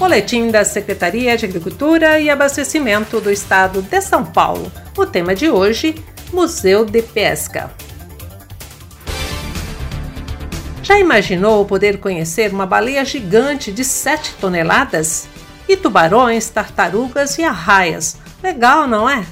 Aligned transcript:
Boletim 0.00 0.50
da 0.50 0.64
Secretaria 0.64 1.36
de 1.36 1.44
Agricultura 1.44 2.18
e 2.18 2.30
Abastecimento 2.30 3.20
do 3.20 3.30
Estado 3.30 3.82
de 3.82 4.00
São 4.00 4.24
Paulo. 4.24 4.72
O 4.96 5.04
tema 5.04 5.34
de 5.34 5.50
hoje: 5.50 5.94
Museu 6.32 6.86
de 6.86 7.02
Pesca. 7.02 7.70
Já 10.82 10.98
imaginou 10.98 11.66
poder 11.66 11.98
conhecer 11.98 12.50
uma 12.50 12.64
baleia 12.64 13.04
gigante 13.04 13.70
de 13.70 13.84
7 13.84 14.36
toneladas? 14.40 15.28
E 15.68 15.76
tubarões, 15.76 16.48
tartarugas 16.48 17.36
e 17.36 17.44
arraias. 17.44 18.16
Legal, 18.42 18.88
não 18.88 19.08
é? 19.08 19.26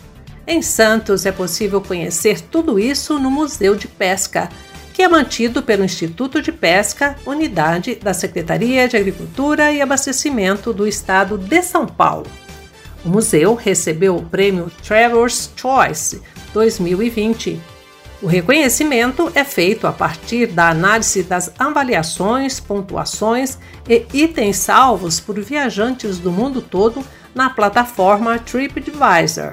Em 0.46 0.60
Santos 0.60 1.24
é 1.24 1.32
possível 1.32 1.80
conhecer 1.80 2.42
tudo 2.42 2.78
isso 2.78 3.18
no 3.18 3.30
Museu 3.30 3.74
de 3.74 3.88
Pesca, 3.88 4.50
que 4.98 5.02
é 5.04 5.08
mantido 5.08 5.62
pelo 5.62 5.84
Instituto 5.84 6.42
de 6.42 6.50
Pesca, 6.50 7.14
unidade 7.24 7.94
da 7.94 8.12
Secretaria 8.12 8.88
de 8.88 8.96
Agricultura 8.96 9.70
e 9.70 9.80
Abastecimento 9.80 10.72
do 10.72 10.88
Estado 10.88 11.38
de 11.38 11.62
São 11.62 11.86
Paulo. 11.86 12.26
O 13.04 13.08
museu 13.08 13.54
recebeu 13.54 14.16
o 14.16 14.24
prêmio 14.24 14.72
Travelers 14.82 15.52
Choice 15.54 16.20
2020. 16.52 17.60
O 18.20 18.26
reconhecimento 18.26 19.30
é 19.36 19.44
feito 19.44 19.86
a 19.86 19.92
partir 19.92 20.48
da 20.48 20.70
análise 20.70 21.22
das 21.22 21.52
avaliações, 21.56 22.58
pontuações 22.58 23.56
e 23.88 24.04
itens 24.12 24.56
salvos 24.56 25.20
por 25.20 25.38
viajantes 25.38 26.18
do 26.18 26.32
mundo 26.32 26.60
todo 26.60 27.04
na 27.32 27.48
plataforma 27.48 28.36
TripAdvisor. 28.40 29.52